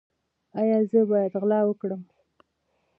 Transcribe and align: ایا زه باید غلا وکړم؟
ایا 0.59 0.77
زه 0.89 0.99
باید 1.11 1.33
غلا 1.41 1.59
وکړم؟ 1.65 2.01